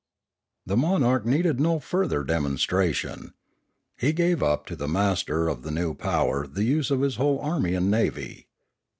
The 0.65 0.75
monarch 0.75 1.27
need 1.27 1.59
no 1.59 1.79
further 1.79 2.23
demonstration. 2.23 3.35
He 3.95 4.13
gave 4.13 4.41
up 4.41 4.65
to 4.65 4.75
the 4.75 4.87
master 4.87 5.47
of 5.47 5.61
the 5.61 5.69
new 5.69 5.93
power 5.93 6.47
the 6.47 6.63
use 6.63 6.89
of 6.89 7.01
his 7.01 7.17
whole 7.17 7.37
army 7.37 7.75
and 7.75 7.91
navy. 7.91 8.47